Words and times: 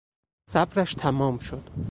صبرش 0.49 0.93
تمام 0.95 1.39
شد. 1.39 1.69